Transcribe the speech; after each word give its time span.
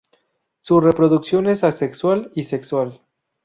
Su 0.61 0.79
reproducción 0.81 1.47
es 1.47 1.63
asexual 1.63 2.31
y 2.33 2.45
sexual. 2.45 3.01